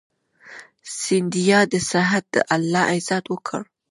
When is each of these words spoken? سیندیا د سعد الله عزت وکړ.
سیندیا 0.99 1.59
د 1.71 1.73
سعد 1.91 2.29
الله 2.55 2.83
عزت 2.95 3.25
وکړ. 3.29 3.61